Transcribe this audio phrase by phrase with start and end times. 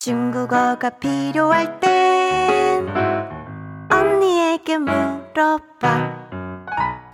[0.00, 2.88] 중국어가 필요할 땐
[3.90, 5.66] 언니에게 물어봐.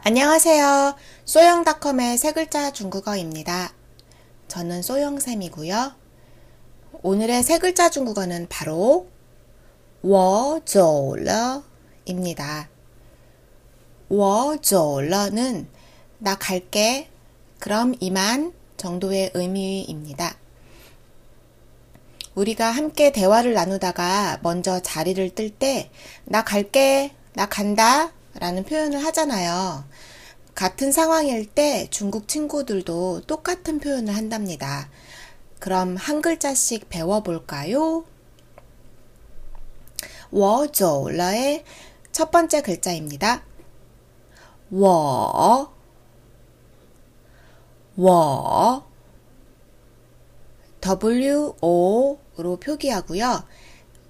[0.05, 0.95] 안녕하세요.
[1.25, 3.73] 소영닷컴의 세 글자 중국어입니다.
[4.49, 5.93] 저는 소영쌤이고요.
[7.03, 9.09] 오늘의 세 글자 중국어는 바로
[10.03, 11.63] 我走了
[12.05, 12.69] 입니다.
[14.11, 15.69] 我走了는
[16.19, 17.09] 나 갈게,
[17.61, 20.37] 그럼 이만 정도의 의미입니다.
[22.35, 25.91] 우리가 함께 대화를 나누다가 먼저 자리를 뜰 때,
[26.25, 29.85] 나 갈게, 나 간다, 라는 표현을 하잖아요.
[30.55, 34.89] 같은 상황일 때 중국 친구들도 똑같은 표현을 한답니다.
[35.61, 38.05] 그럼 한 글자씩 배워볼까요?
[40.31, 41.65] 워저라의
[42.11, 43.45] 첫 번째 글자입니다.
[44.71, 45.73] 워,
[47.97, 48.85] 워,
[50.81, 53.45] W, O, 으로 표기하고요.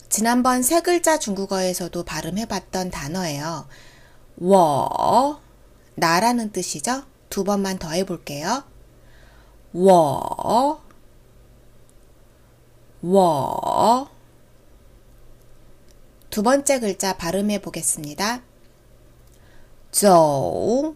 [0.09, 3.67] 지난번 세 글자 중국어에서도 발음해봤던 단어예요.
[4.39, 5.41] 워
[5.97, 7.03] 나라는 뜻이죠.
[7.31, 8.65] 두 번만 더 해볼게요.
[9.73, 10.81] 워,
[13.03, 14.09] 워.
[16.31, 18.43] 두 번째 글자 발음해 보겠습니다.
[19.91, 20.95] 조,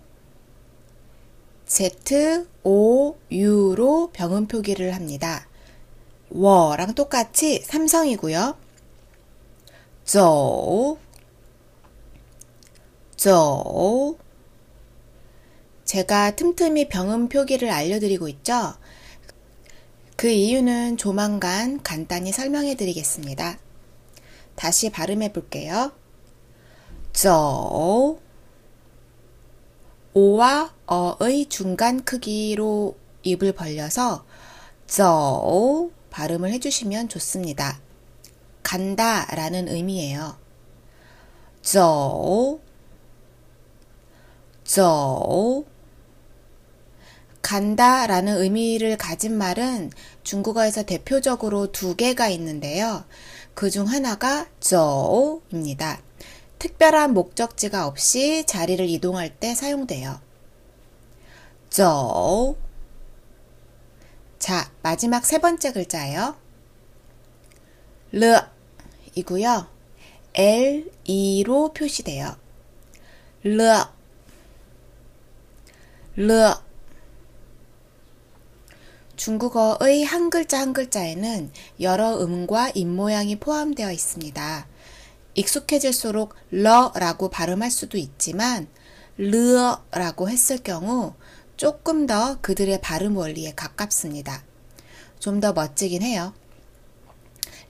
[1.67, 5.48] Z, O, U로 병음 표기를 합니다.
[6.31, 8.57] 워랑 똑같이 삼성이고요.
[10.05, 10.99] 조,
[13.17, 14.17] 조.
[15.85, 18.75] 제가 틈틈이 병음 표기를 알려드리고 있죠.
[20.17, 23.59] 그 이유는 조만간 간단히 설명해 드리겠습니다.
[24.55, 25.93] 다시 발음해 볼게요.
[27.13, 28.19] 조,
[30.15, 34.25] 오와 어의 중간 크기로 입을 벌려서
[34.87, 37.80] 저 발음을 해주시면 좋습니다.
[38.64, 40.38] 간다 라는 의미예요.
[41.62, 42.60] 走,
[44.66, 45.64] 走
[47.42, 49.92] 간다 라는 의미를 가진 말은
[50.24, 53.04] 중국어에서 대표적으로 두 개가 있는데요.
[53.54, 56.02] 그 중 하나가 走입니다.
[56.60, 60.20] 특별한 목적지가 없이 자리를 이동할 때 사용돼요.
[61.70, 62.56] 走
[64.49, 66.35] 자, 마지막 세 번째 글자예요.
[68.13, 68.41] 르
[69.15, 69.67] 이고요.
[70.33, 72.35] L, E로 표시돼요.
[73.43, 73.63] 르,
[76.17, 76.55] 르.
[79.17, 84.67] 중국어의 한 글자 한 글자에는 여러 음과 입모양이 포함되어 있습니다.
[85.35, 88.67] 익숙해질수록 러라고 발음할 수도 있지만
[89.19, 91.13] 르라고 했을 경우
[91.59, 94.43] 조금 더 그들의 발음 원리에 가깝습니다.
[95.19, 96.33] 좀 더 멋지긴 해요.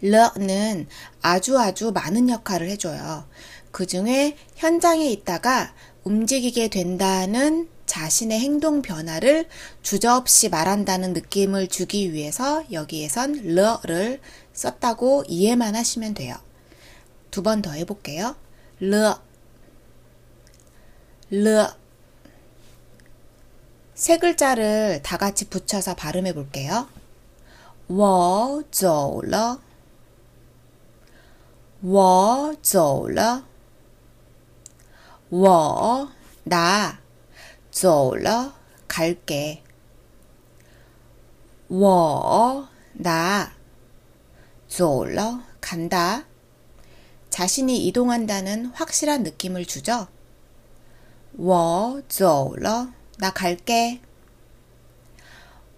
[0.03, 0.87] 르는
[1.23, 3.27] 아주 아주 많은 역할을 해줘요.
[3.73, 9.49] 그 중에 현장에 있다가 움직이게 된다는 자신의 행동 변화를
[9.83, 14.21] 주저없이 말한다는 느낌을 주기 위해서 여기에선 르를
[14.53, 16.37] 썼다고 이해만 하시면 돼요.
[17.31, 18.37] 두 번 더 해볼게요.
[18.81, 19.15] 르,
[21.31, 21.67] 르.
[23.98, 26.88] 세 글자를 다 같이 붙여서 발음해 볼게요.
[27.88, 29.60] 我走了
[31.82, 33.46] 我走了
[35.30, 36.10] 我
[36.44, 37.00] 나
[37.72, 38.54] 走了
[38.88, 39.62] 갈게
[41.68, 43.52] 我나
[44.68, 46.26] 走了 간다
[47.30, 50.08] 자신이 이동한다는 확실한 느낌을 주죠.
[51.36, 54.00] 我走了 나 갈게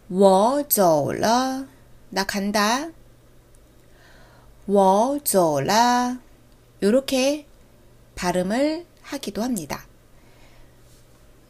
[0.10, 1.68] 我走了
[2.10, 2.92] 나 간다
[4.68, 6.18] 我走了
[6.82, 7.46] 요렇게
[8.16, 9.86] 발음을 하기도 합니다.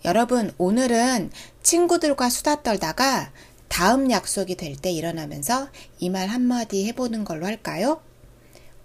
[0.03, 1.31] 여러분, 오늘은
[1.63, 3.31] 친구들과 수다 떨다가
[3.67, 8.01] 다음 약속이 될 때 일어나면서 이 말 한마디 해보는 걸로 할까요?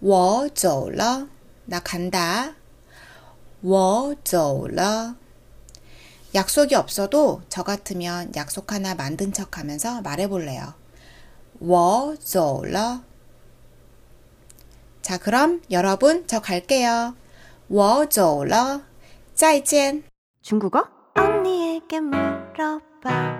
[0.01, 1.29] 我走了.
[1.67, 2.55] 나 간다.
[3.63, 5.17] 我走了.
[6.35, 10.75] 약속이 없어도 저 같으면 약속 하나 만든 척 하면서 말해볼래요.
[11.61, 13.03] 我走了.
[15.03, 17.15] 자, 그럼 여러분 저 갈게요.
[17.69, 18.83] 我走了.
[19.35, 20.05] 再见.
[20.43, 20.89] 중국어?
[21.17, 23.34] 언니에게 물어봐.